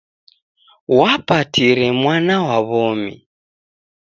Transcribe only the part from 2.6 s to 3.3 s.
w'omi.